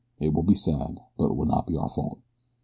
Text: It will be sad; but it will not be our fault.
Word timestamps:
It 0.19 0.33
will 0.33 0.41
be 0.41 0.55
sad; 0.55 0.99
but 1.15 1.27
it 1.29 1.35
will 1.35 1.45
not 1.45 1.67
be 1.67 1.77
our 1.77 1.87
fault. 1.87 2.17